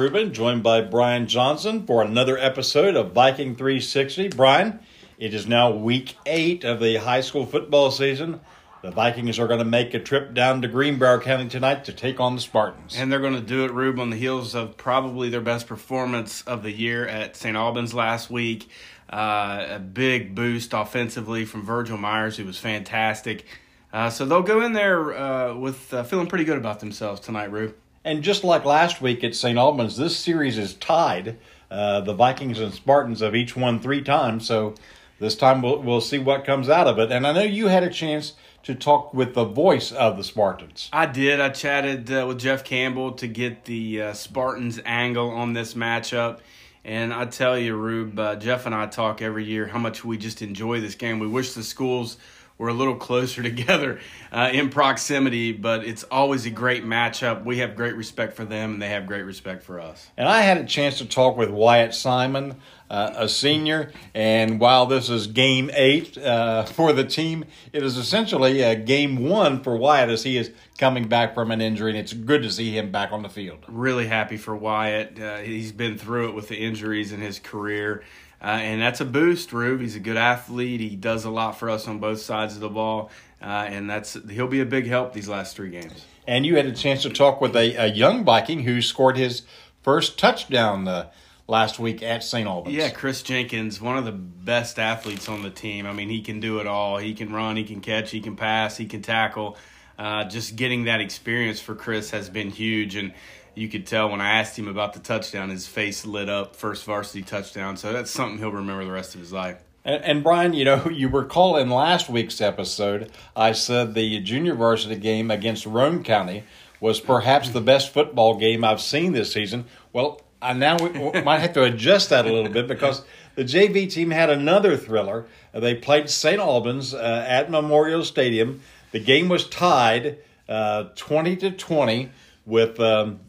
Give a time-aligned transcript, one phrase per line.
[0.00, 4.28] Rubin, joined by Brian Johnson for another episode of Viking 360.
[4.28, 4.80] Brian,
[5.18, 8.40] it is now week eight of the high school football season.
[8.80, 12.18] The Vikings are going to make a trip down to Greenbrier County tonight to take
[12.18, 12.96] on the Spartans.
[12.96, 16.40] And they're going to do it, Rube, on the heels of probably their best performance
[16.46, 17.54] of the year at St.
[17.54, 18.70] Albans last week.
[19.12, 23.44] Uh, a big boost offensively from Virgil Myers, who was fantastic.
[23.92, 27.52] Uh, so they'll go in there uh, with uh, feeling pretty good about themselves tonight,
[27.52, 27.74] Rube.
[28.04, 29.58] And just like last week at St.
[29.58, 31.36] Albans, this series is tied.
[31.70, 34.74] Uh, the Vikings and Spartans have each won three times, so
[35.18, 37.12] this time we'll, we'll see what comes out of it.
[37.12, 38.32] And I know you had a chance
[38.62, 40.88] to talk with the voice of the Spartans.
[40.94, 41.40] I did.
[41.40, 46.38] I chatted uh, with Jeff Campbell to get the uh, Spartans angle on this matchup.
[46.82, 50.16] And I tell you, Rube, uh, Jeff and I talk every year how much we
[50.16, 51.18] just enjoy this game.
[51.18, 52.16] We wish the schools
[52.60, 53.98] were a little closer together
[54.30, 57.42] uh, in proximity, but it's always a great matchup.
[57.42, 60.10] We have great respect for them, and they have great respect for us.
[60.16, 64.84] And I had a chance to talk with Wyatt Simon, uh, a senior, and while
[64.84, 69.74] this is game eight uh, for the team, it is essentially a game one for
[69.76, 72.92] Wyatt as he is coming back from an injury, and it's good to see him
[72.92, 73.64] back on the field.
[73.68, 75.18] Really happy for Wyatt.
[75.18, 78.04] Uh, he's been through it with the injuries in his career.
[78.42, 79.80] Uh, and that's a boost, Rube.
[79.80, 80.80] He's a good athlete.
[80.80, 83.10] He does a lot for us on both sides of the ball,
[83.42, 86.06] uh, and that's he'll be a big help these last three games.
[86.26, 89.42] And you had a chance to talk with a, a young Viking who scored his
[89.82, 91.10] first touchdown uh,
[91.48, 92.48] last week at St.
[92.48, 92.74] Albans.
[92.74, 95.86] Yeah, Chris Jenkins, one of the best athletes on the team.
[95.86, 96.96] I mean, he can do it all.
[96.96, 99.58] He can run, he can catch, he can pass, he can tackle.
[100.00, 103.12] Uh, just getting that experience for Chris has been huge, and
[103.54, 106.56] you could tell when I asked him about the touchdown, his face lit up.
[106.56, 109.62] First varsity touchdown, so that's something he'll remember the rest of his life.
[109.84, 114.54] And, and, Brian, you know, you recall in last week's episode, I said the junior
[114.54, 116.44] varsity game against Roane County
[116.80, 119.66] was perhaps the best football game I've seen this season.
[119.92, 123.02] Well, I now might have to adjust that a little bit because
[123.34, 125.26] the JV team had another thriller.
[125.52, 126.40] They played St.
[126.40, 128.62] Albans uh, at Memorial Stadium.
[128.92, 130.18] The game was tied
[130.48, 132.10] uh, 20 to 20
[132.44, 133.20] with um,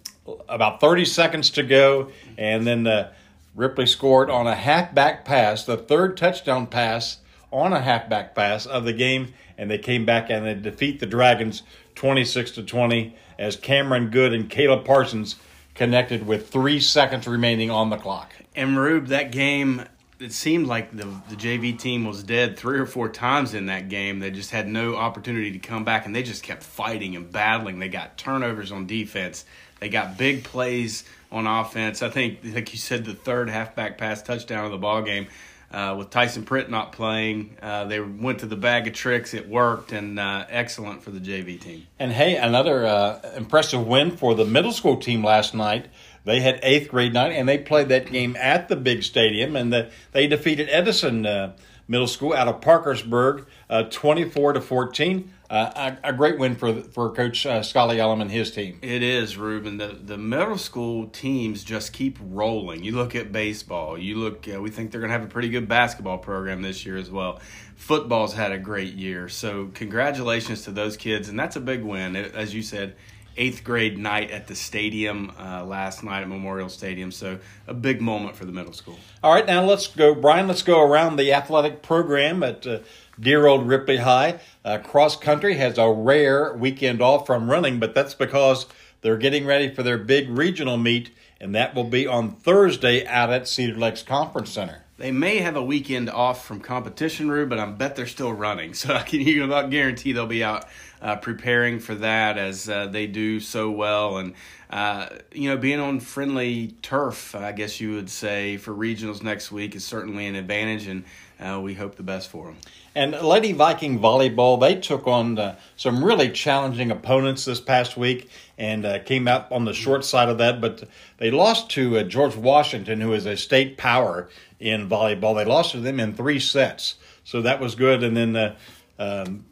[0.50, 3.12] about 30 seconds to go, and then uh,
[3.56, 7.18] Ripley scored on a halfback pass, the third touchdown pass
[7.52, 11.06] on a halfback pass of the game, and they came back and they defeat the
[11.06, 11.64] Dragons
[11.96, 15.36] 26 to 20 as Cameron Good and Caleb Parsons
[15.76, 18.32] connected with three seconds remaining on the clock.
[18.56, 19.84] And Rube, that game,
[20.22, 23.90] it seemed like the the JV team was dead three or four times in that
[23.90, 24.20] game.
[24.20, 27.80] They just had no opportunity to come back, and they just kept fighting and battling.
[27.80, 29.46] They got turnovers on defense.
[29.80, 32.04] They got big plays on offense.
[32.04, 35.28] I think, like you said, the third halfback pass touchdown of the ball game.
[35.72, 39.34] Uh, with Tyson Pritt not playing, uh, they went to the bag of tricks.
[39.34, 41.88] It worked, and uh, excellent for the JV team.
[41.98, 45.86] And hey, another uh, impressive win for the middle school team last night.
[46.24, 49.74] They had eighth grade night, and they played that game at the big stadium, and
[49.74, 51.54] the, they defeated Edison uh,
[51.88, 56.82] Middle School out of Parkersburg, uh, twenty-four to fourteen uh, a, a, great win for
[56.82, 58.80] for Coach uh, Scotty Ellum and his team.
[58.82, 59.76] It is, Ruben.
[59.76, 62.86] The the middle school teams just keep rolling.
[62.86, 63.98] You look at baseball.
[63.98, 64.48] You look.
[64.48, 67.12] Uh, we think they're going to have a pretty good basketball program this year as
[67.12, 67.42] well.
[67.76, 69.28] Football's had a great year.
[69.28, 72.16] So congratulations to those kids, and that's a big win.
[72.16, 72.96] As you said,
[73.38, 77.12] eighth grade night at the stadium uh, last night at Memorial Stadium.
[77.12, 79.00] So a big moment for the middle school.
[79.24, 80.48] All right, now let's go, Brian.
[80.48, 82.80] Let's go around the athletic program at uh,
[83.20, 84.40] dear old Ripley High.
[84.66, 88.66] Uh, cross country has a rare weekend off from running, but that's because
[89.02, 93.32] they're getting ready for their big regional meet, and that will be on Thursday out
[93.32, 94.84] at Cedar Lakes Conference Center.
[95.02, 98.76] They may have a weekend off from competition, Rue, but I bet they're still running.
[98.82, 100.68] So I can you about guarantee they'll be out
[101.02, 104.18] uh, preparing for that as uh, they do so well.
[104.18, 104.34] And,
[104.70, 109.52] uh, you know, being on friendly turf, I guess you would say, for regionals next
[109.52, 110.88] week is certainly an advantage.
[110.88, 111.04] And
[111.40, 112.58] uh, we hope the best for them.
[112.94, 118.30] And Lady Viking Volleyball, they took on uh, some really challenging opponents this past week
[118.58, 120.60] and uh, came out on the short side of that.
[120.60, 120.84] But
[121.18, 124.30] they lost to uh, George Washington, who is a state power
[124.60, 125.36] in volleyball.
[125.36, 128.04] They lost to them in three sets, so that was good.
[128.04, 128.56] And then uh,
[129.00, 129.46] um,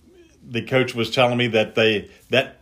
[0.45, 2.58] the coach was telling me that they that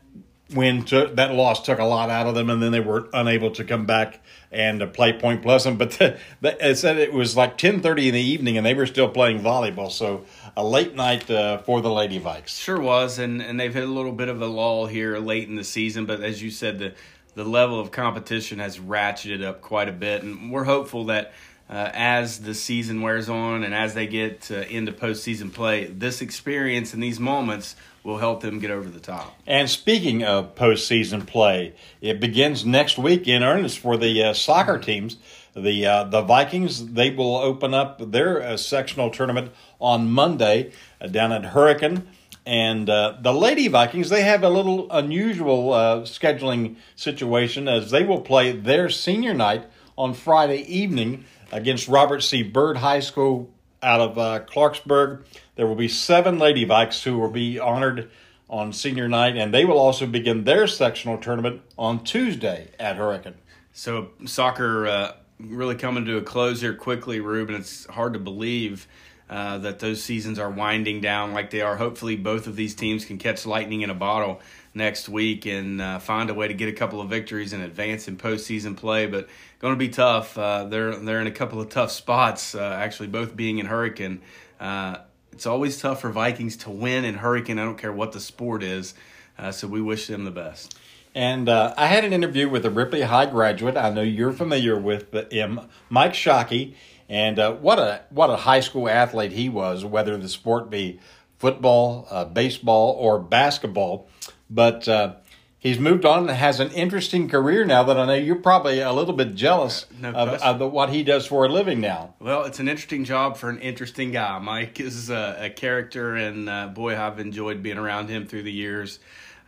[0.53, 3.51] win took that loss took a lot out of them, and then they were unable
[3.51, 4.21] to come back
[4.51, 5.77] and uh, play Point Pleasant.
[5.77, 8.73] But the, the, it said it was like ten thirty in the evening, and they
[8.73, 9.91] were still playing volleyball.
[9.91, 12.59] So a late night uh, for the Lady Vikes.
[12.59, 15.55] Sure was, and and they've hit a little bit of a lull here late in
[15.55, 16.05] the season.
[16.05, 16.93] But as you said, the
[17.35, 21.33] the level of competition has ratcheted up quite a bit, and we're hopeful that
[21.69, 26.21] uh, as the season wears on and as they get uh, into postseason play, this
[26.21, 29.37] experience and these moments will help them get over the top.
[29.45, 34.79] And speaking of postseason play, it begins next week in earnest for the uh, soccer
[34.79, 35.17] teams.
[35.55, 40.71] The uh, the Vikings they will open up their uh, sectional tournament on Monday
[41.01, 42.07] uh, down at Hurricane.
[42.45, 48.03] And uh, the Lady Vikings, they have a little unusual uh, scheduling situation as they
[48.03, 49.65] will play their senior night
[49.97, 52.43] on Friday evening against Robert C.
[52.43, 53.49] Byrd High School
[53.81, 55.23] out of uh, Clarksburg.
[55.55, 58.09] There will be seven Lady Vikes who will be honored
[58.49, 63.35] on senior night, and they will also begin their sectional tournament on Tuesday at Hurricane.
[63.73, 67.55] So soccer uh, really coming to a close here quickly, Ruben.
[67.55, 68.87] It's hard to believe
[69.29, 71.75] uh, that those seasons are winding down like they are.
[71.75, 74.41] Hopefully, both of these teams can catch lightning in a bottle
[74.73, 78.07] next week and uh, find a way to get a couple of victories and advance
[78.07, 79.05] in postseason play.
[79.05, 79.27] But
[79.59, 80.37] going to be tough.
[80.37, 82.55] Uh, they're they're in a couple of tough spots.
[82.55, 84.21] Uh, actually, both being in Hurricane.
[84.59, 84.97] Uh,
[85.31, 87.59] it's always tough for Vikings to win in Hurricane.
[87.59, 88.95] I don't care what the sport is.
[89.37, 90.77] Uh, so we wish them the best.
[91.13, 93.77] And uh, I had an interview with a Ripley High graduate.
[93.77, 96.75] I know you're familiar with him, Mike Shockey,
[97.09, 100.99] and uh, what a what a high school athlete he was, whether the sport be
[101.37, 104.07] football, uh, baseball, or basketball.
[104.49, 105.15] But uh,
[105.59, 108.91] he's moved on and has an interesting career now that I know you're probably a
[108.91, 112.15] little bit jealous No of, of the, what he does for a living now.
[112.19, 114.39] Well, it's an interesting job for an interesting guy.
[114.39, 118.51] Mike is a, a character, and uh, boy, I've enjoyed being around him through the
[118.51, 118.99] years.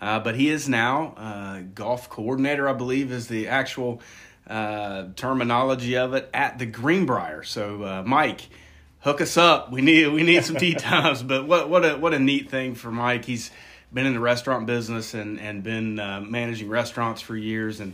[0.02, 4.02] Uh, but he is now uh, golf coordinator, I believe, is the actual
[4.50, 7.44] uh, terminology of it at the Greenbrier.
[7.44, 8.42] So, uh, Mike,
[9.02, 9.72] hook us up.
[9.72, 11.24] We need we need some tee times.
[11.24, 13.26] But what what a what a neat thing for Mike.
[13.26, 13.52] He's
[13.94, 17.94] been in the restaurant business and and been uh, managing restaurants for years and.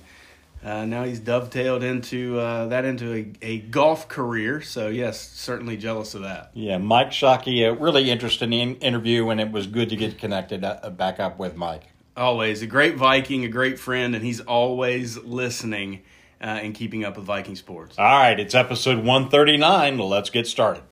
[0.63, 4.61] Uh, now he's dovetailed into uh, that into a, a golf career.
[4.63, 6.49] So yes, certainly jealous of that.
[6.55, 10.63] Yeah, Mike Shockey, a really interesting in- interview, and it was good to get connected
[10.63, 11.83] uh, back up with Mike.
[12.17, 16.01] Always a great Viking, a great friend, and he's always listening
[16.41, 17.97] uh, and keeping up with Viking sports.
[17.97, 19.97] All right, it's episode 139.
[19.97, 20.83] Let's get started.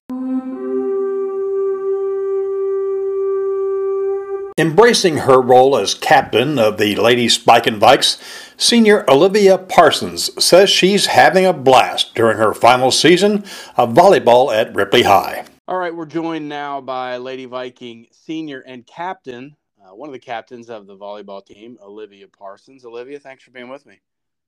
[4.55, 8.21] Embracing her role as captain of the Lady Spiken Vikes,
[8.55, 13.43] senior Olivia Parsons says she's having a blast during her final season
[13.77, 15.45] of volleyball at Ripley High.
[15.67, 20.19] All right, we're joined now by Lady Viking senior and captain, uh, one of the
[20.19, 22.85] captains of the volleyball team, Olivia Parsons.
[22.85, 24.01] Olivia, thanks for being with me.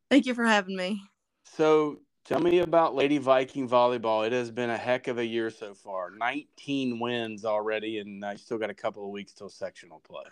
[0.09, 1.01] Thank you for having me.
[1.43, 4.25] So, tell me about Lady Viking volleyball.
[4.25, 6.11] It has been a heck of a year so far.
[6.11, 10.23] 19 wins already, and I still got a couple of weeks till sectional play.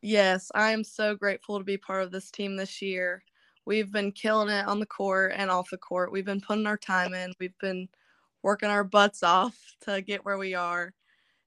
[0.00, 3.22] Yes, I am so grateful to be part of this team this year.
[3.64, 6.12] We've been killing it on the court and off the court.
[6.12, 7.32] We've been putting our time in.
[7.40, 7.88] We've been
[8.42, 10.94] working our butts off to get where we are.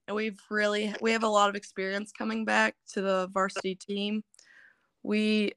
[0.06, 4.22] And we've really we have a lot of experience coming back to the varsity team.
[5.02, 5.52] We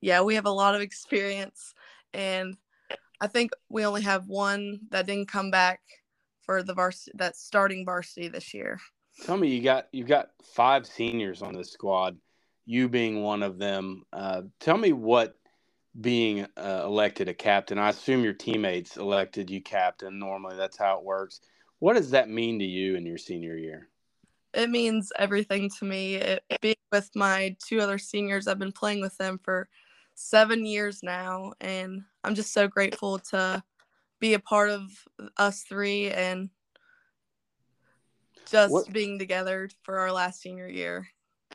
[0.00, 1.74] yeah, we have a lot of experience
[2.12, 2.56] and
[3.20, 5.80] I think we only have one that didn't come back
[6.42, 8.78] for the varsity that's starting varsity this year.
[9.24, 12.18] Tell me, you got you've got five seniors on this squad,
[12.66, 14.04] you being one of them.
[14.12, 15.38] Uh, tell me what
[15.98, 17.78] being uh, elected a captain.
[17.78, 20.18] I assume your teammates elected you captain.
[20.18, 21.40] Normally, that's how it works.
[21.78, 23.88] What does that mean to you in your senior year?
[24.56, 26.16] it means everything to me.
[26.16, 29.68] It, being with my two other seniors, I've been playing with them for
[30.16, 33.62] seven years now, and I'm just so grateful to
[34.18, 34.90] be a part of
[35.36, 36.50] us three and
[38.50, 41.06] just What- being together for our last senior year.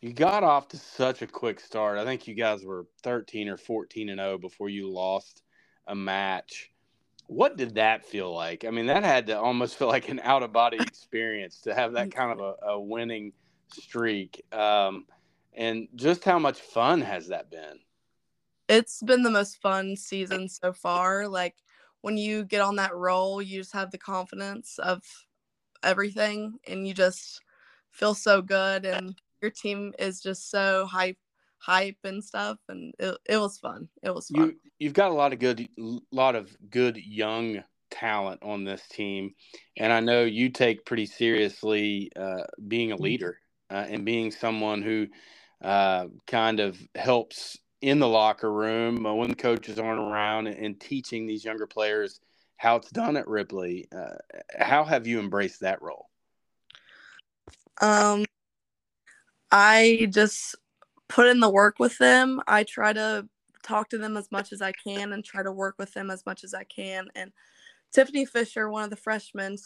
[0.02, 1.98] You got off to such a quick start.
[1.98, 5.44] I think you guys were 13 or 14 and 0 before you lost
[5.88, 6.72] a match.
[7.28, 8.66] What did that feel like?
[8.66, 11.94] I mean, that had to almost feel like an out of body experience to have
[11.94, 13.34] that kind of a, a winning
[13.74, 14.44] streak.
[14.54, 15.06] Um,
[15.54, 17.80] and just how much fun has that been?
[18.72, 21.28] It's been the most fun season so far.
[21.28, 21.56] Like
[22.00, 25.04] when you get on that roll, you just have the confidence of
[25.84, 27.42] everything and you just
[27.90, 31.18] feel so good and your team is just so hype
[31.58, 35.14] hype and stuff and it, it was fun it was fun You you've got a
[35.14, 35.68] lot of good
[36.12, 39.34] lot of good young talent on this team,
[39.78, 43.38] and I know you take pretty seriously uh, being a leader
[43.70, 45.08] uh, and being someone who
[45.62, 50.80] uh, kind of helps in the locker room uh, when the coaches aren't around and,
[50.80, 52.20] teaching these younger players
[52.58, 53.88] how it's done at Ripley.
[53.96, 54.14] Uh,
[54.58, 56.08] how have you embraced that role?
[57.82, 58.24] um
[59.52, 60.56] i just
[61.08, 63.28] put in the work with them i try to
[63.64, 66.24] talk to them as much as i can and try to work with them as
[66.26, 67.32] much as i can and
[67.92, 69.58] Tiffany Fisher, one of the freshmen,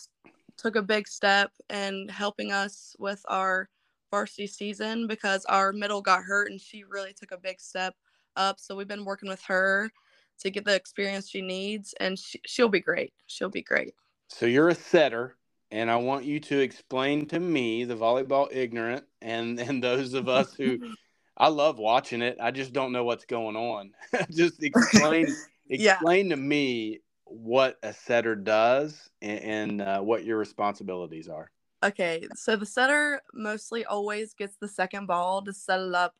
[0.57, 3.69] took a big step in helping us with our
[4.09, 7.93] varsity season because our middle got hurt and she really took a big step
[8.35, 8.59] up.
[8.59, 9.91] So we've been working with her
[10.39, 13.13] to get the experience she needs, and she, she'll be great.
[13.27, 13.93] She'll be great.
[14.27, 15.37] So you're a setter,
[15.71, 20.27] and I want you to explain to me, the volleyball ignorant, and and those of
[20.27, 20.79] us who
[21.37, 22.37] I love watching it.
[22.41, 23.91] I just don't know what's going on.
[24.31, 25.27] just explain
[25.69, 26.35] explain yeah.
[26.35, 31.51] to me what a setter does and, and uh, what your responsibilities are.
[31.83, 36.15] Okay, so the setter mostly always gets the second ball to set it up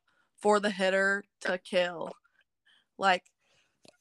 [0.46, 2.12] for the hitter to kill.
[3.00, 3.24] Like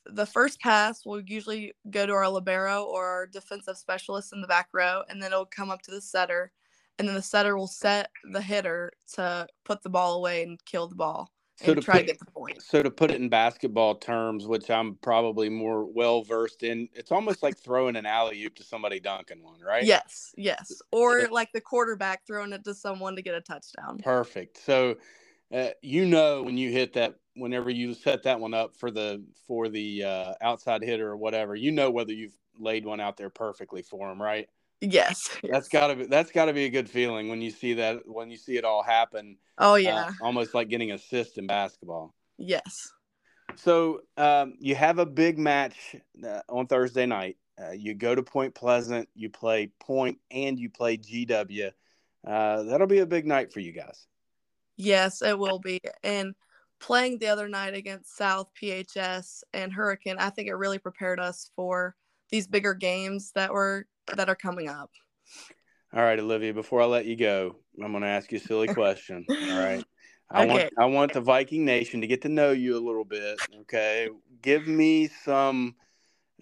[0.05, 4.47] the first pass will usually go to our libero or our defensive specialist in the
[4.47, 6.53] back row, and then it'll come up to the setter,
[6.99, 10.87] and then the setter will set the hitter to put the ball away and kill
[10.87, 12.61] the ball so and try put, to get the point.
[12.61, 17.11] So to put it in basketball terms, which I'm probably more well versed in, it's
[17.11, 19.85] almost like throwing an alley oop to somebody dunking one, right?
[19.85, 23.97] Yes, yes, or like the quarterback throwing it to someone to get a touchdown.
[23.97, 24.63] Perfect.
[24.63, 24.97] So
[25.53, 29.23] uh, you know when you hit that whenever you set that one up for the
[29.47, 33.31] for the uh, outside hitter or whatever, you know whether you've laid one out there
[33.31, 34.49] perfectly for him, right?
[34.81, 35.31] Yes.
[35.43, 38.37] That's gotta be that's gotta be a good feeling when you see that when you
[38.37, 39.39] see it all happen.
[39.59, 40.05] Oh uh, yeah.
[40.07, 42.15] Uh, almost like getting assist in basketball.
[42.39, 42.93] Yes.
[43.57, 45.97] So um, you have a big match
[46.27, 47.37] uh, on Thursday night.
[47.61, 51.71] Uh, you go to Point Pleasant, you play Point, and you play GW.
[52.27, 54.07] Uh, that'll be a big night for you guys.
[54.76, 55.81] Yes, it will be.
[56.02, 56.35] And
[56.81, 61.50] playing the other night against South PHS and Hurricane, I think it really prepared us
[61.57, 61.95] for
[62.31, 64.90] these bigger games that were that are coming up.
[65.95, 68.66] All right, Olivia, before I let you go, I'm going to ask you a silly
[68.66, 69.25] question.
[69.31, 69.85] All right.
[70.31, 70.52] I okay.
[70.52, 73.38] want I want the Viking Nation to get to know you a little bit.
[73.61, 74.09] Okay,
[74.43, 75.76] give me some.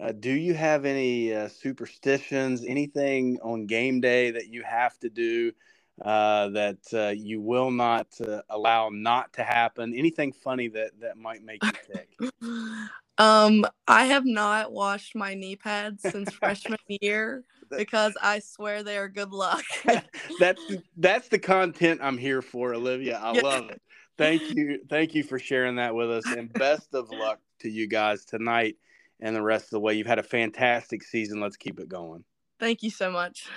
[0.00, 2.64] Uh, do you have any uh, superstitions?
[2.66, 5.52] Anything on game day that you have to do?
[6.00, 9.94] Uh, that uh, you will not uh, allow not to happen?
[9.94, 12.08] Anything funny that that might make you tick?
[13.18, 18.96] um, I have not washed my knee pads since freshman year because I swear they
[18.96, 19.64] are good luck.
[20.38, 20.62] that's
[20.96, 23.18] that's the content I'm here for, Olivia.
[23.22, 23.80] I love it.
[24.18, 27.86] Thank you, thank you for sharing that with us, and best of luck to you
[27.86, 28.76] guys tonight
[29.20, 29.94] and the rest of the way.
[29.94, 31.40] You've had a fantastic season.
[31.40, 32.24] Let's keep it going.
[32.60, 33.48] Thank you so much.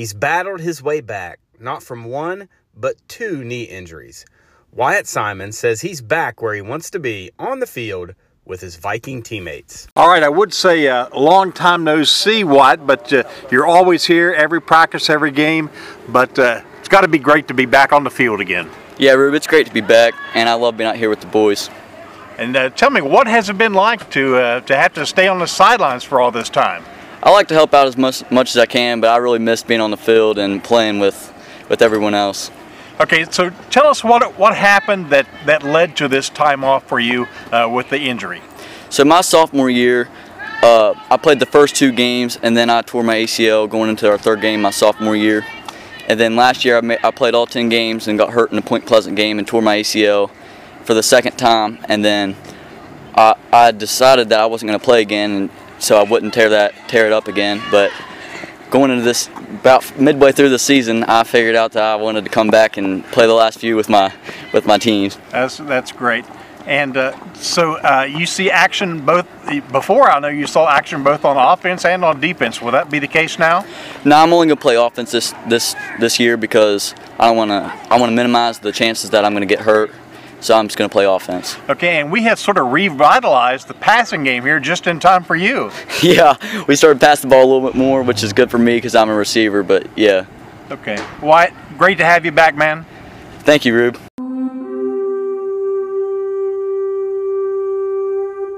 [0.00, 4.24] He's battled his way back, not from one, but two knee injuries.
[4.72, 8.14] Wyatt Simon says he's back where he wants to be on the field
[8.46, 9.88] with his Viking teammates.
[9.96, 13.66] All right, I would say a uh, long time no see, Wyatt, but uh, you're
[13.66, 15.68] always here, every practice, every game.
[16.08, 18.70] But uh, it's got to be great to be back on the field again.
[18.96, 21.26] Yeah, Rube, it's great to be back, and I love being out here with the
[21.26, 21.68] boys.
[22.38, 25.28] And uh, tell me, what has it been like to uh, to have to stay
[25.28, 26.86] on the sidelines for all this time?
[27.22, 29.62] I like to help out as much, much as I can, but I really miss
[29.62, 31.32] being on the field and playing with,
[31.68, 32.50] with everyone else.
[32.98, 37.00] Okay, so tell us what what happened that, that led to this time off for
[37.00, 38.42] you uh, with the injury.
[38.90, 40.08] So my sophomore year,
[40.62, 44.10] uh, I played the first two games, and then I tore my ACL going into
[44.10, 45.46] our third game my sophomore year.
[46.08, 48.62] And then last year I, I played all 10 games and got hurt in the
[48.62, 50.30] Point Pleasant game and tore my ACL
[50.84, 51.78] for the second time.
[51.88, 52.36] And then
[53.14, 55.50] I, I decided that I wasn't going to play again, and
[55.80, 57.60] so I wouldn't tear that tear it up again.
[57.70, 57.90] But
[58.70, 59.28] going into this
[59.60, 63.04] about midway through the season, I figured out that I wanted to come back and
[63.06, 64.12] play the last few with my
[64.52, 65.18] with my teams.
[65.30, 66.24] That's that's great.
[66.66, 69.26] And uh, so uh, you see action both
[69.72, 70.10] before.
[70.10, 72.60] I know you saw action both on offense and on defense.
[72.60, 73.64] Will that be the case now?
[74.04, 77.50] No, I'm only going to play offense this this this year because I don't want
[77.50, 77.92] to.
[77.92, 79.90] I want to minimize the chances that I'm going to get hurt
[80.40, 81.56] so I'm just going to play offense.
[81.68, 85.36] Okay, and we have sort of revitalized the passing game here just in time for
[85.36, 85.70] you.
[86.02, 88.76] yeah, we started passing the ball a little bit more, which is good for me
[88.76, 90.26] because I'm a receiver, but yeah.
[90.70, 91.04] Okay.
[91.20, 92.86] Wyatt, great to have you back, man.
[93.40, 93.98] Thank you, Rube.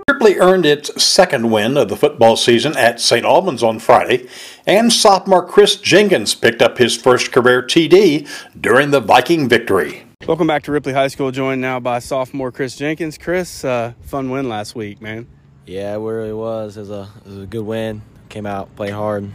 [0.09, 3.25] Ripley earned its second win of the football season at St.
[3.25, 4.29] Albans on Friday,
[4.67, 8.29] and sophomore Chris Jenkins picked up his first career TD
[8.61, 10.05] during the Viking victory.
[10.29, 13.19] Welcome back to Ripley High School, joined now by sophomore Chris Jenkins.
[13.19, 15.27] Chris, uh, fun win last week, man.
[15.67, 16.77] Yeah, it really was.
[16.77, 18.03] It was, a, it was a good win.
[18.29, 19.29] Came out, played hard.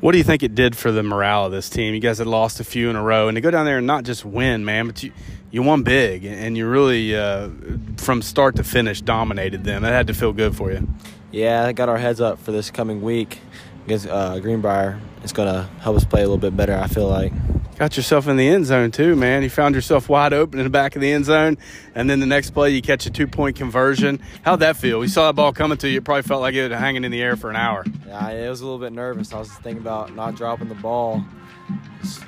[0.00, 1.94] What do you think it did for the morale of this team?
[1.94, 3.86] You guys had lost a few in a row, and to go down there and
[3.86, 5.12] not just win, man, but you
[5.52, 7.50] you won big, and you really, uh,
[7.96, 9.82] from start to finish, dominated them.
[9.82, 10.88] That had to feel good for you.
[11.30, 13.38] Yeah, I got our heads up for this coming week
[13.84, 15.00] against uh, Greenbrier.
[15.22, 17.32] It's going to help us play a little bit better, I feel like.
[17.82, 19.42] Got yourself in the end zone too, man.
[19.42, 21.58] You found yourself wide open in the back of the end zone,
[21.96, 24.20] and then the next play you catch a two point conversion.
[24.44, 25.02] How'd that feel?
[25.02, 25.98] You saw that ball coming to you.
[25.98, 27.84] It probably felt like it was hanging in the air for an hour.
[28.06, 29.32] Yeah, it was a little bit nervous.
[29.32, 31.24] I was thinking about not dropping the ball.
[32.00, 32.20] It's,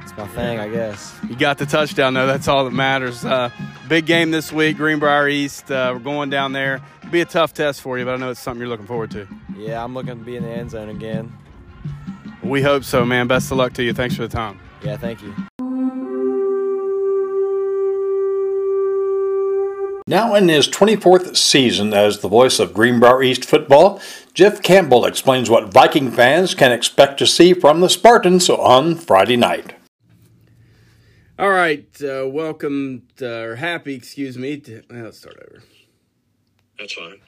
[0.00, 1.12] it's my thing, I guess.
[1.28, 2.28] You got the touchdown though.
[2.28, 3.24] That's all that matters.
[3.24, 3.50] Uh,
[3.88, 5.72] big game this week, Greenbrier East.
[5.72, 6.80] Uh, we're going down there.
[7.00, 9.10] It'll be a tough test for you, but I know it's something you're looking forward
[9.10, 9.26] to.
[9.56, 11.36] Yeah, I'm looking to be in the end zone again.
[12.44, 13.26] We hope so, man.
[13.26, 13.92] Best of luck to you.
[13.92, 14.60] Thanks for the time.
[14.82, 15.34] Yeah, thank you.
[20.06, 24.00] Now in his 24th season as the voice of Greenbrier East football,
[24.34, 29.36] Jeff Campbell explains what Viking fans can expect to see from the Spartans on Friday
[29.36, 29.74] night.
[31.38, 34.56] All right, uh, welcome to, or happy, excuse me.
[34.58, 35.62] To, well, let's start over.
[36.78, 37.20] That's fine.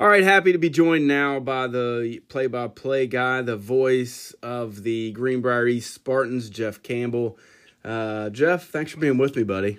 [0.00, 5.12] All right, happy to be joined now by the play-by-play guy, the voice of the
[5.12, 7.36] Greenbrier East Spartans, Jeff Campbell.
[7.84, 9.78] Uh, Jeff, thanks for being with me, buddy.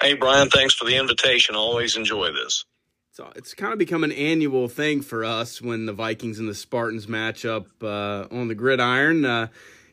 [0.00, 1.56] Hey, Brian, thanks for the invitation.
[1.56, 2.64] Always enjoy this.
[3.10, 6.54] So it's kind of become an annual thing for us when the Vikings and the
[6.54, 9.24] Spartans match up uh, on the gridiron.
[9.24, 9.48] Uh,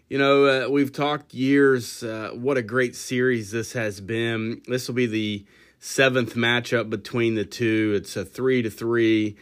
[0.07, 2.03] you know, uh, we've talked years.
[2.03, 4.61] Uh, what a great series this has been.
[4.67, 5.45] This will be the
[5.79, 7.93] seventh matchup between the two.
[7.95, 9.35] It's a three to three.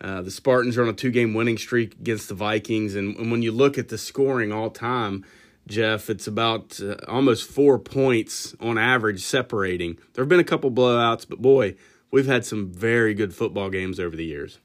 [0.00, 3.42] Uh, the Spartans are on a two-game winning streak against the Vikings, and, and when
[3.42, 5.26] you look at the scoring all time,
[5.68, 9.98] Jeff, it's about uh, almost four points on average separating.
[10.14, 11.76] There have been a couple blowouts, but boy,
[12.10, 14.58] we've had some very good football games over the years.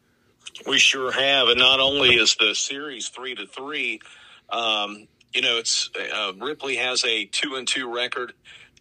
[0.66, 4.00] We sure have, and not only is the series three to three,
[4.50, 8.32] um, you know, it's uh, Ripley has a two and two record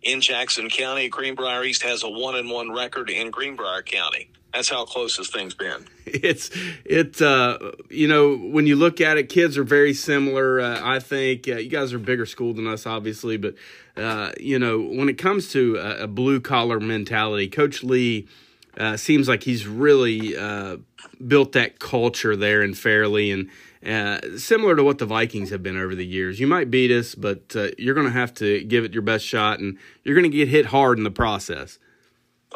[0.05, 1.09] in Jackson County.
[1.09, 4.31] Greenbrier East has a one and one record in Greenbrier County.
[4.53, 5.87] That's how close this thing's been.
[6.07, 6.51] It's
[6.85, 7.59] it uh,
[7.89, 10.61] you know when you look at it, kids are very similar.
[10.61, 13.55] Uh, I think uh, you guys are bigger school than us, obviously, but
[13.97, 18.29] uh, you know when it comes to a, a blue collar mentality, Coach Lee.
[18.77, 20.77] Uh, seems like he's really uh,
[21.25, 23.51] built that culture there in Fairlea, and
[23.87, 26.41] uh, similar to what the Vikings have been over the years.
[26.41, 29.25] You might beat us, but uh, you're going to have to give it your best
[29.27, 31.79] shot, and you're going to get hit hard in the process.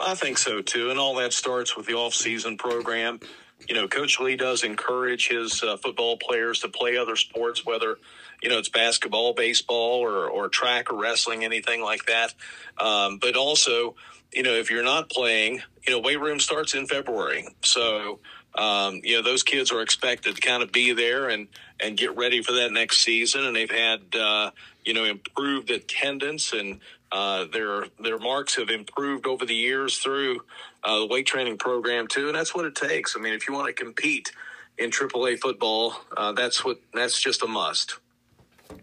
[0.01, 3.21] I think so too, and all that starts with the off-season program.
[3.69, 7.99] You know, Coach Lee does encourage his uh, football players to play other sports, whether
[8.41, 12.35] you know it's basketball, baseball, or or track or wrestling, anything like that.
[12.79, 13.97] Um, but also,
[14.33, 18.21] you know, if you're not playing, you know, weight room starts in February, so
[18.59, 21.47] um, you know those kids are expected to kind of be there and
[21.81, 24.51] and get ready for that next season, and they've had uh,
[24.85, 26.81] you know improved attendance and
[27.13, 30.41] uh, their their marks have improved over the years through
[30.85, 33.17] uh, the weight training program too, and that's what it takes.
[33.17, 34.33] I mean, if you want to compete
[34.77, 37.99] in AAA football, uh, that's what that's just a must.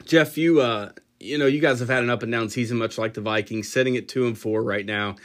[0.05, 2.97] Jeff, you uh, you know you guys have had an up and down season, much
[2.97, 5.17] like the Vikings, sitting at two and four right now.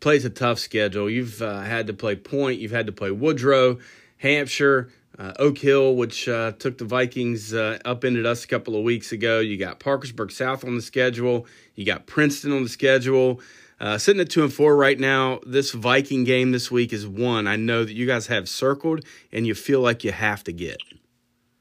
[0.00, 1.10] Plays a tough schedule.
[1.10, 3.78] You've uh, had to play Point, you've had to play Woodrow,
[4.18, 4.90] Hampshire.
[5.18, 9.10] Uh, Oak Hill, which uh, took the Vikings uh, upended us a couple of weeks
[9.10, 9.40] ago.
[9.40, 11.44] You got Parkersburg South on the schedule.
[11.74, 13.40] You got Princeton on the schedule.
[13.80, 15.40] Uh, sitting at two and four right now.
[15.46, 19.46] This Viking game this week is one I know that you guys have circled, and
[19.46, 20.78] you feel like you have to get.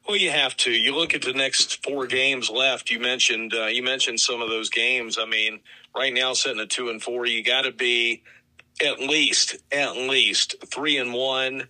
[0.08, 0.72] Well, you have to.
[0.72, 2.90] You look at the next four games left.
[2.90, 5.18] You mentioned uh, you mentioned some of those games.
[5.20, 5.60] I mean,
[5.98, 8.24] right now sitting at two and four, you got to be
[8.86, 11.70] at least at least three and one.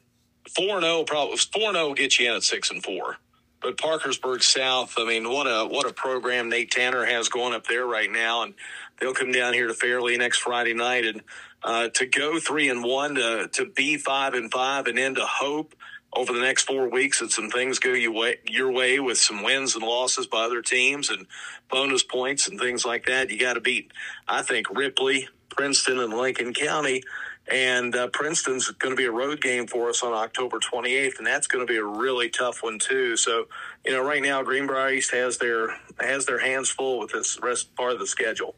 [0.55, 3.17] Four and zero probably four and zero get you in at six and four.
[3.61, 7.67] But Parkersburg South, I mean, what a what a program Nate Tanner has going up
[7.67, 8.53] there right now, and
[8.99, 11.23] they'll come down here to Fairlea next Friday night, and
[11.63, 15.75] uh, to go three and one, to to be five and five, and into hope
[16.17, 19.43] over the next four weeks that some things go your way, your way with some
[19.43, 21.27] wins and losses by other teams and
[21.69, 23.29] bonus points and things like that.
[23.29, 23.91] You got to beat,
[24.27, 27.03] I think, Ripley, Princeton, and Lincoln County
[27.49, 31.25] and uh, Princeton's going to be a road game for us on October 28th, and
[31.25, 33.15] that's going to be a really tough one too.
[33.15, 33.47] So,
[33.85, 37.73] you know, right now Greenbrier East has their has their hands full with this rest
[37.75, 38.55] part of the schedule.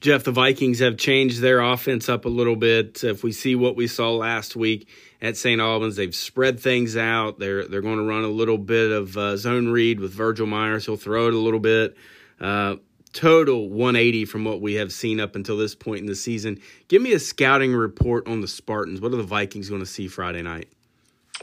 [0.00, 3.04] Jeff, the Vikings have changed their offense up a little bit.
[3.04, 4.88] If we see what we saw last week
[5.22, 5.60] at St.
[5.60, 7.38] Albans, they've spread things out.
[7.38, 10.84] They're they're going to run a little bit of uh, zone read with Virgil Myers.
[10.84, 11.96] He'll throw it a little bit.
[12.40, 12.76] Uh,
[13.12, 16.60] total 180 from what we have seen up until this point in the season.
[16.88, 19.00] Give me a scouting report on the Spartans.
[19.00, 20.68] What are the Vikings going to see Friday night?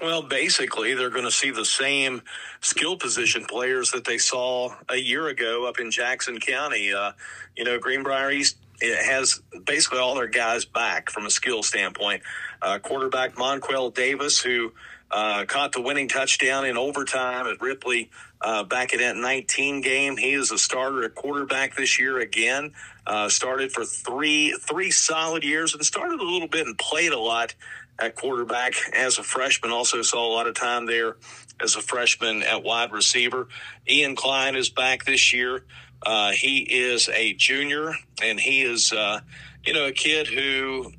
[0.02, 2.22] Well, basically, they're going to see the same
[2.62, 6.94] skill position players that they saw a year ago up in Jackson County.
[6.94, 7.12] Uh,
[7.56, 12.22] you know, Greenbrier East has basically all their guys back from a skill standpoint.
[12.62, 14.72] Uh, quarterback Monquel Davis, who
[15.12, 18.12] Uh, caught the winning touchdown in overtime at Ripley
[18.42, 20.18] uh, back in that 19 game.
[20.18, 22.74] He is a starter at quarterback this year again.
[23.08, 27.18] Uh, started for three three solid years and started a little bit and played a
[27.18, 27.56] lot
[27.98, 29.72] at quarterback as a freshman.
[29.72, 31.18] Also saw a lot of time there
[31.60, 33.48] as a freshman at wide receiver.
[33.90, 35.66] Ian Klein is back this year.
[36.06, 39.20] Uh, he is a junior, and he is, uh,
[39.64, 40.92] you know, a kid who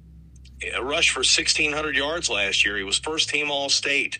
[0.82, 2.76] rushed for 1,600 yards last year.
[2.76, 4.18] He was first team All State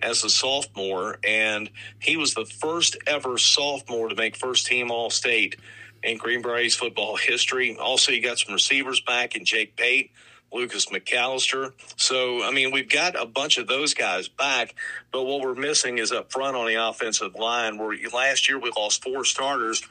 [0.00, 5.10] as a sophomore, and he was the first ever sophomore to make first team All
[5.10, 5.56] State
[6.02, 7.76] in Greenbrier East football history.
[7.78, 10.10] Also, you got some receivers back in Jake Pate,
[10.52, 11.72] Lucas McAllister.
[11.96, 14.74] So, I mean, we've got a bunch of those guys back,
[15.12, 17.78] but what we're missing is up front on the offensive line.
[17.78, 19.82] Where last year we lost four starters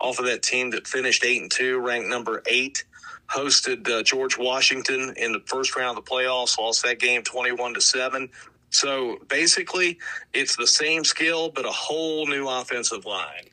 [0.00, 2.84] off of that team that finished eight and two, ranked number eight.
[3.28, 7.74] Hosted uh, George Washington in the first round of the playoffs, lost that game twenty-one
[7.74, 8.28] to seven.
[8.70, 9.98] So basically,
[10.32, 13.46] it's the same skill, but a whole new offensive line.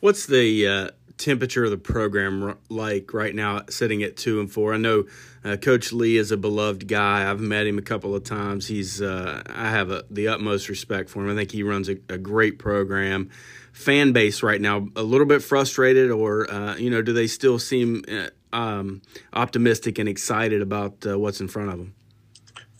[0.00, 0.88] What's the uh,
[1.20, 4.74] temperature of the program like right now, sitting at two and four?
[4.74, 5.04] I know
[5.44, 7.30] uh, Coach Lee is a beloved guy.
[7.30, 8.66] I've met him a couple of times.
[8.66, 11.30] He's uh, I have a, the utmost respect for him.
[11.30, 13.30] I think he runs a, a, great program.
[13.72, 17.58] Fan base right now a little bit frustrated, or uh, you know, do they still
[17.58, 19.02] seem uh, um,
[19.32, 21.94] optimistic and excited about uh, what's in front of them?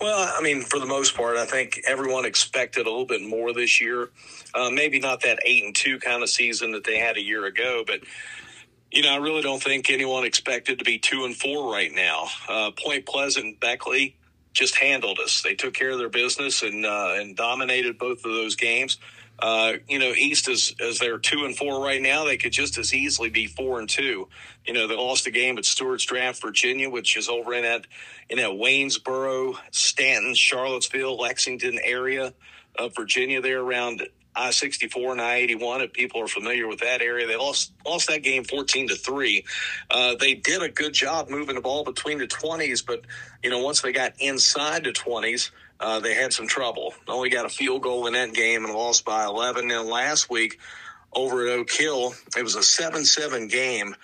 [0.01, 3.53] Well, I mean, for the most part, I think everyone expected a little bit more
[3.53, 4.09] this year.
[4.55, 7.45] Uh, maybe not that eight and two kind of season that they had a year
[7.45, 8.01] ago, but
[8.91, 12.29] you know, I really don't think anyone expected to be two and four right now.
[12.49, 14.17] Uh, Point Pleasant, Beckley
[14.53, 15.43] just handled us.
[15.43, 18.99] They took care of their business and uh, and dominated both of those games.
[19.41, 22.25] Uh, you know, East is as they're two and four right now.
[22.25, 24.29] They could just as easily be four and two.
[24.67, 27.87] You know, they lost a game at Stuarts Draft, Virginia, which is over in that
[28.29, 32.35] in that Waynesboro, Staunton, Charlottesville, Lexington area
[32.79, 33.41] of Virginia.
[33.41, 35.81] There around I sixty four and I eighty one.
[35.81, 39.45] If people are familiar with that area, they lost lost that game fourteen to three.
[39.91, 43.05] Uh, they did a good job moving the ball between the twenties, but
[43.43, 45.51] you know once they got inside the twenties
[45.81, 46.95] uh, they had some trouble.
[47.09, 49.71] Only got a field goal in that game and lost by 11.
[49.71, 50.59] And last week
[51.13, 53.97] over at Oak Hill, it was a 7 7 game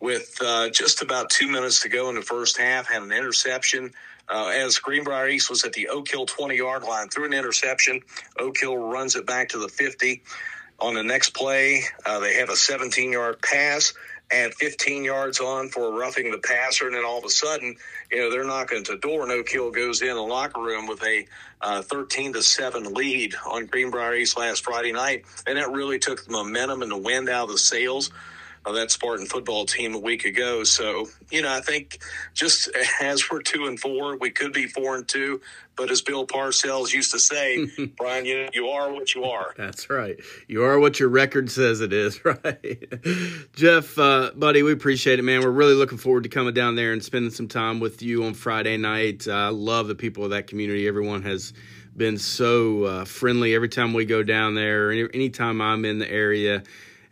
[0.00, 3.92] with uh, just about two minutes to go in the first half, had an interception.
[4.28, 8.00] Uh, as Greenbrier East was at the Oak Hill 20 yard line, threw an interception.
[8.38, 10.22] Oak Hill runs it back to the 50.
[10.80, 13.92] On the next play, uh, they have a 17 yard pass
[14.30, 17.76] and 15 yards on for roughing the passer, and then all of a sudden,
[18.10, 19.30] you know, they're knocking at the door.
[19.30, 21.26] Oak Hill goes in the locker room with a
[21.60, 26.24] uh, 13 to seven lead on Greenbrier East last Friday night, and that really took
[26.24, 28.10] the momentum and the wind out of the sails
[28.66, 30.64] of that Spartan football team a week ago.
[30.64, 31.98] So, you know, I think
[32.32, 35.40] just as we're two and four, we could be four and two.
[35.76, 37.66] But as Bill Parcells used to say,
[37.98, 39.54] Brian, you, you are what you are.
[39.56, 40.16] That's right.
[40.46, 42.84] You are what your record says it is, right?
[43.54, 45.42] Jeff, uh, buddy, we appreciate it, man.
[45.42, 48.34] We're really looking forward to coming down there and spending some time with you on
[48.34, 49.26] Friday night.
[49.28, 50.86] I uh, love the people of that community.
[50.86, 51.52] Everyone has
[51.96, 56.10] been so uh, friendly every time we go down there, any, anytime I'm in the
[56.10, 56.62] area.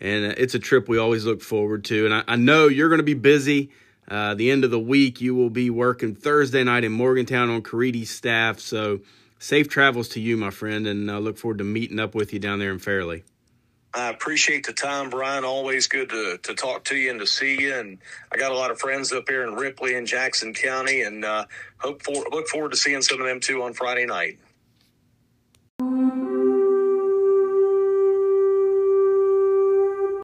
[0.03, 2.05] And uh, it's a trip we always look forward to.
[2.05, 3.71] And I, I know you're going to be busy.
[4.09, 7.63] Uh, the end of the week, you will be working Thursday night in Morgantown on
[7.63, 8.59] Caridi's staff.
[8.59, 9.01] So
[9.39, 12.41] safe travels to you, my friend, and I look forward to meeting up with you
[12.41, 13.23] down there in Fairlea.
[13.95, 15.45] I appreciate the time, Brian.
[15.45, 17.75] Always good to, to talk to you and to see you.
[17.75, 17.99] And
[18.33, 21.45] I got a lot of friends up here in Ripley and Jackson County, and uh,
[21.79, 24.39] hope for look forward to seeing some of them too on Friday night.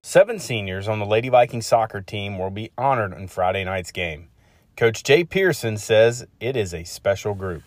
[0.09, 4.29] Seven seniors on the Lady Viking soccer team will be honored in Friday night's game.
[4.75, 7.63] Coach Jay Pearson says it is a special group.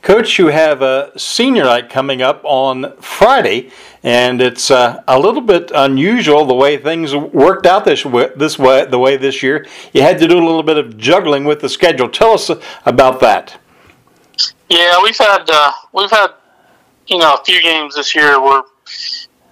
[0.00, 3.70] Coach, you have a senior night coming up on Friday,
[4.02, 8.58] and it's uh, a little bit unusual the way things worked out this way, this
[8.58, 9.66] way, the way this year.
[9.92, 12.08] You had to do a little bit of juggling with the schedule.
[12.08, 12.50] Tell us
[12.86, 13.60] about that.
[14.70, 16.28] Yeah, we've had uh, we've had
[17.08, 18.62] you know a few games this year where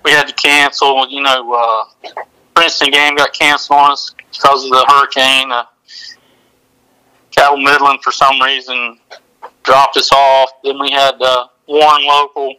[0.04, 1.08] we had to cancel.
[1.08, 2.10] You know, uh,
[2.54, 5.52] Princeton game got canceled on us because of the hurricane.
[5.52, 5.64] Uh,
[7.30, 8.98] Cabell Midland, for some reason,
[9.62, 10.50] dropped us off.
[10.62, 12.54] Then we had uh, Warren Local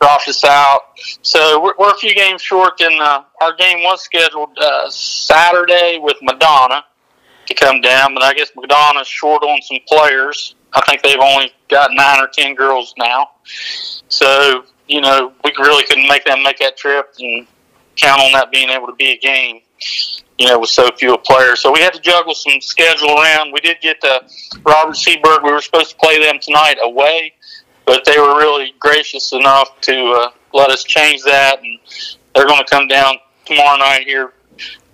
[0.00, 0.80] dropped us out.
[1.22, 2.80] So we're, we're a few games short.
[2.80, 6.84] And uh, our game was scheduled uh, Saturday with Madonna
[7.46, 10.54] to come down, but I guess Madonna's short on some players.
[10.72, 13.30] I think they've only got nine or ten girls now.
[14.08, 17.46] So you know, we really couldn't make them make that trip and
[17.96, 19.60] count on that being able to be a game,
[20.38, 21.60] you know, with so few players.
[21.60, 23.52] So we had to juggle some schedule around.
[23.52, 24.22] We did get to
[24.64, 25.18] Robert C.
[25.22, 25.42] Byrd.
[25.42, 27.32] We were supposed to play them tonight away,
[27.86, 31.78] but they were really gracious enough to uh, let us change that, and
[32.34, 34.34] they're going to come down tomorrow night here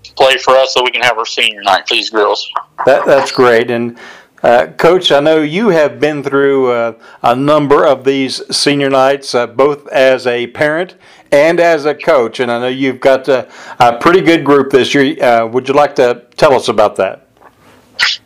[0.04, 2.48] to play for us so we can have our senior night for these girls.
[2.87, 3.72] That, that's great.
[3.72, 3.98] And
[4.42, 9.35] uh, Coach, I know you have been through uh, a number of these senior nights,
[9.35, 10.94] uh, both as a parent
[11.33, 14.94] and as a coach, and I know you've got a, a pretty good group this
[14.94, 15.22] year.
[15.22, 17.27] Uh, would you like to tell us about that?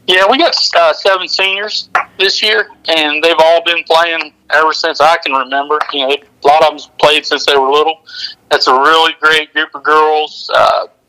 [0.06, 5.00] Yeah, we got uh, seven seniors this year, and they've all been playing ever since
[5.00, 5.78] I can remember.
[5.92, 8.04] You know, a lot of them played since they were little.
[8.50, 10.50] That's a really great group of girls.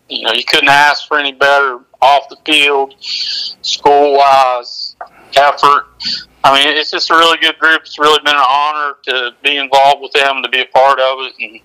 [0.10, 4.96] You know, you couldn't ask for any better off the field, school wise,
[5.36, 5.86] effort.
[6.44, 7.82] I mean, it's just a really good group.
[7.82, 11.20] It's really been an honor to be involved with them to be a part of
[11.20, 11.34] it.
[11.40, 11.62] And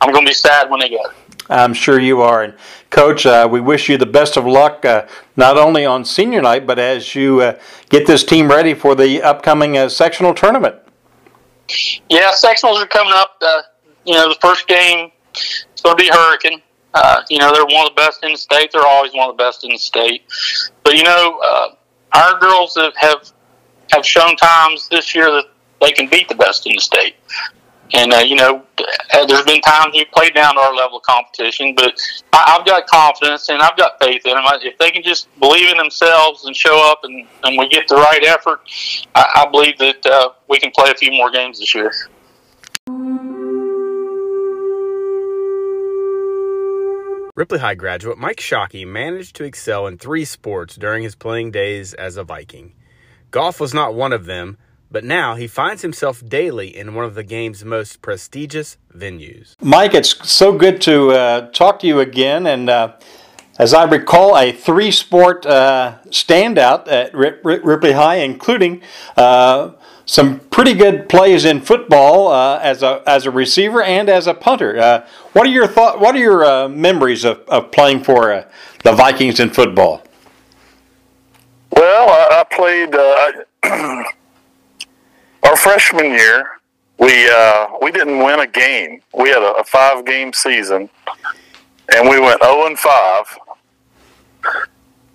[0.00, 1.02] I'm going to be sad when they go.
[1.50, 2.44] I'm sure you are.
[2.44, 2.54] And
[2.90, 6.66] Coach, uh, we wish you the best of luck, uh, not only on senior night,
[6.68, 10.76] but as you uh, get this team ready for the upcoming uh, sectional tournament.
[12.08, 13.36] Yeah, sectionals are coming up.
[13.40, 13.62] Uh,
[14.04, 16.62] you know, the first game is going to be Hurricane.
[16.94, 18.70] Uh, you know, they're one of the best in the state.
[18.72, 20.24] They're always one of the best in the state.
[20.84, 21.40] But you know,
[22.12, 23.32] our girls have, have
[23.92, 25.46] have shown times this year that
[25.80, 27.16] they can beat the best in the state.
[27.94, 28.64] And, uh, you know,
[29.12, 31.94] uh, there's been times we played down to our level of competition, but
[32.32, 34.44] I, have got confidence and I've got faith in them.
[34.62, 37.96] If they can just believe in themselves and show up and, and we get the
[37.96, 38.62] right effort,
[39.14, 41.92] I, I believe that uh, we can play a few more games this year.
[47.42, 51.92] Ripley High graduate Mike Shockey managed to excel in three sports during his playing days
[51.92, 52.72] as a Viking.
[53.32, 54.58] Golf was not one of them,
[54.92, 59.56] but now he finds himself daily in one of the game's most prestigious venues.
[59.60, 62.46] Mike, it's so good to uh, talk to you again.
[62.46, 62.92] And uh,
[63.58, 68.82] as I recall, a three sport uh, standout at Ripley High, including
[69.16, 69.72] uh,
[70.04, 74.34] some pretty good plays in football uh, as a as a receiver and as a
[74.34, 74.78] punter.
[74.78, 76.00] Uh, what are your thought?
[76.00, 78.46] What are your memories of, of playing for
[78.82, 80.02] the Vikings in football?
[81.74, 84.04] Well, I, I played uh,
[85.48, 86.60] our freshman year.
[86.98, 89.00] We uh, we didn't win a game.
[89.14, 90.90] We had a, a five game season,
[91.94, 93.38] and we went zero oh and five.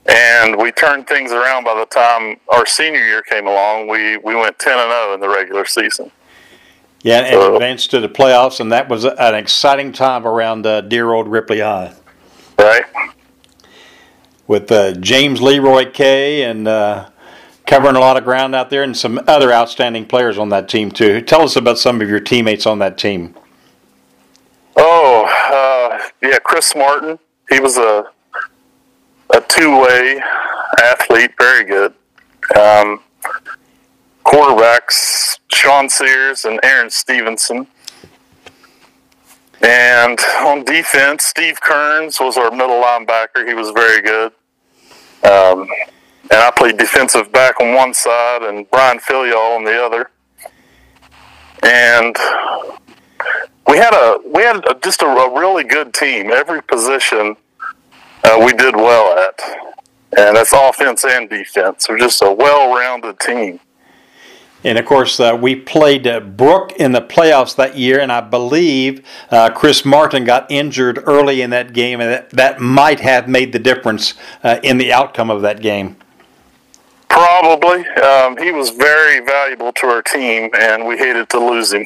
[0.07, 3.87] And we turned things around by the time our senior year came along.
[3.87, 6.11] We we went ten and zero oh in the regular season.
[7.03, 10.81] Yeah, and so, advanced to the playoffs, and that was an exciting time around uh,
[10.81, 11.93] dear old Ripley High.
[12.57, 12.85] Right
[14.47, 17.09] with uh, James Leroy Kay and uh,
[17.65, 20.89] covering a lot of ground out there, and some other outstanding players on that team
[20.89, 21.21] too.
[21.21, 23.35] Tell us about some of your teammates on that team.
[24.77, 27.19] Oh, uh, yeah, Chris Martin.
[27.49, 28.05] He was a
[29.33, 30.21] a two way
[30.81, 31.93] athlete, very good.
[32.55, 33.01] Um,
[34.25, 37.67] quarterbacks Sean Sears and Aaron Stevenson.
[39.61, 43.47] And on defense, Steve Kearns was our middle linebacker.
[43.47, 44.31] He was very good.
[45.23, 45.67] Um,
[46.29, 50.11] and I played defensive back on one side and Brian Filial on the other.
[51.63, 52.15] And
[53.67, 56.31] we had a we had a, just a, a, really good team.
[56.31, 57.35] Every position
[58.27, 59.39] uh, we did well at,
[60.17, 61.87] and that's offense and defense.
[61.87, 63.59] We're just a well-rounded team.
[64.63, 68.21] And of course, uh, we played uh, Brooke in the playoffs that year, and I
[68.21, 73.27] believe uh, Chris Martin got injured early in that game, and that, that might have
[73.27, 75.95] made the difference uh, in the outcome of that game.
[77.07, 77.87] Probably.
[77.87, 81.85] Um, he was very valuable to our team, and we hated to lose him.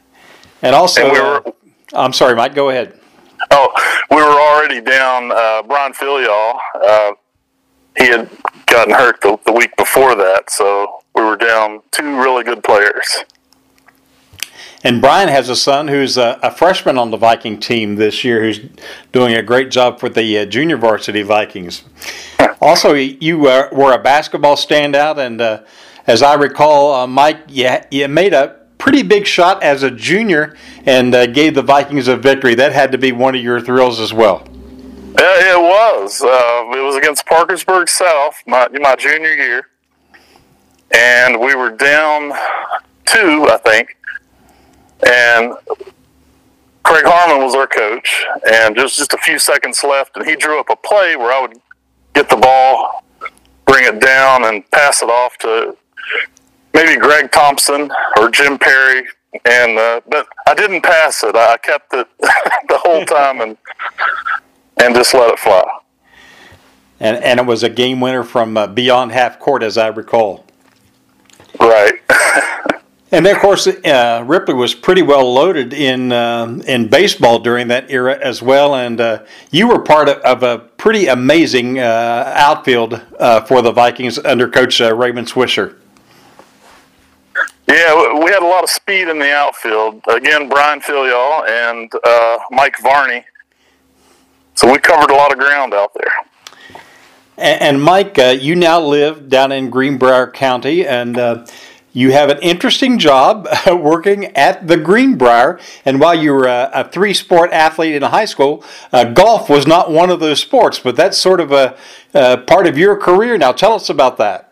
[0.62, 1.52] and also, and we were, uh,
[1.92, 2.98] I'm sorry, Mike, go ahead.
[3.50, 3.72] Oh,
[4.10, 6.58] we were already down uh, Brian Filial.
[6.74, 7.12] uh,
[7.98, 8.30] he had
[8.66, 13.24] gotten hurt the, the week before that, so we were down two really good players.
[14.84, 18.40] And Brian has a son who's a, a, freshman on the Viking team this year
[18.40, 18.60] who's
[19.10, 21.82] doing a great job for the uh, junior varsity Vikings.
[22.60, 25.62] also, you uh, were a basketball standout, and uh,
[26.06, 30.56] as I recall, uh, Mike, you, you made a pretty big shot as a junior
[30.86, 32.54] and uh, gave the Vikings a victory.
[32.54, 34.46] That had to be one of your thrills as well.
[35.18, 36.22] Yeah, it was.
[36.22, 39.66] Uh, it was against Parkersburg South, my, my junior year
[40.90, 42.32] and we were down
[43.04, 43.96] two, I think.
[45.06, 45.54] And
[46.82, 50.58] Craig Harmon was our coach, and just just a few seconds left, and he drew
[50.58, 51.58] up a play where I would
[52.14, 53.04] get the ball,
[53.66, 55.76] bring it down, and pass it off to
[56.78, 59.06] maybe Greg Thompson or Jim Perry.
[59.44, 61.36] And uh, but I didn't pass it.
[61.36, 63.56] I kept it the whole time and
[64.78, 65.64] and just let it fly.
[67.00, 70.46] And and it was a game winner from uh, beyond half court, as I recall.
[71.60, 71.94] Right.
[73.10, 77.68] And then, of course, uh, Ripley was pretty well loaded in uh, in baseball during
[77.68, 78.74] that era as well.
[78.74, 83.72] And uh, you were part of, of a pretty amazing uh, outfield uh, for the
[83.72, 85.76] Vikings under Coach uh, Raymond Swisher.
[87.68, 90.02] Yeah, we had a lot of speed in the outfield.
[90.08, 93.24] Again, Brian Filial and uh, Mike Varney.
[94.54, 96.80] So we covered a lot of ground out there.
[97.36, 101.46] And, and Mike, uh, you now live down in Greenbrier County, and uh,
[101.92, 105.60] you have an interesting job working at the Greenbrier.
[105.84, 109.66] And while you were a, a three sport athlete in high school, uh, golf was
[109.66, 111.76] not one of those sports, but that's sort of a,
[112.14, 113.36] a, part of your career.
[113.36, 114.47] Now, tell us about that.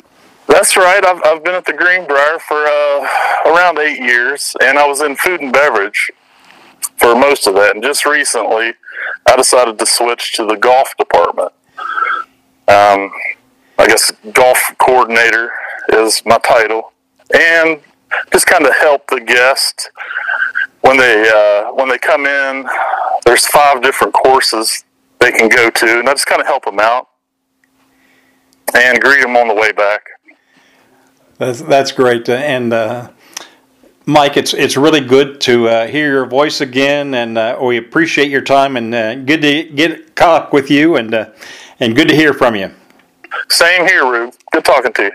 [0.48, 1.04] That's right.
[1.04, 3.08] I've, I've been at the Greenbrier for uh,
[3.46, 6.10] around eight years, and I was in food and beverage
[6.96, 7.74] for most of that.
[7.74, 8.72] And just recently,
[9.26, 11.52] I decided to switch to the golf department.
[12.68, 13.10] Um,
[13.78, 15.50] I guess golf coordinator
[15.92, 16.92] is my title
[17.34, 17.80] and
[18.32, 19.90] just kind of help the guest
[20.80, 22.66] when they uh, when they come in.
[23.24, 24.84] There's five different courses
[25.18, 27.08] they can go to, and I just kind of help them out
[28.74, 30.02] and greet them on the way back.
[31.38, 33.10] That's that's great, and uh,
[34.06, 38.30] Mike, it's it's really good to uh, hear your voice again, and uh, we appreciate
[38.30, 41.30] your time, and uh, good to get caught up with you, and uh,
[41.78, 42.70] and good to hear from you.
[43.50, 44.34] Same here, Rube.
[44.52, 45.12] Good talking to you.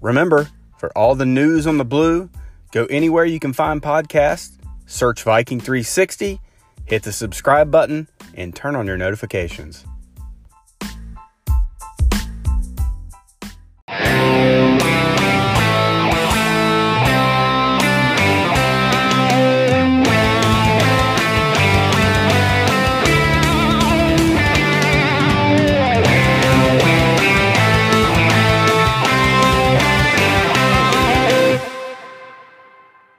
[0.00, 2.30] Remember, for all the news on the blue,
[2.70, 6.40] go anywhere you can find podcasts, search Viking 360,
[6.84, 9.84] hit the subscribe button, and turn on your notifications.